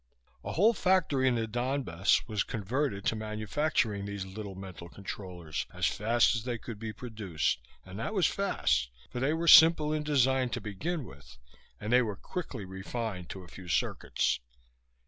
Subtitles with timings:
[0.43, 5.85] A whole factory in the Donbas was converted to manufacturing these little mental controllers as
[5.85, 10.01] fast as they could be produced and that was fast, for they were simple in
[10.01, 11.37] design to begin with
[11.79, 14.39] and were quickly refined to a few circuits.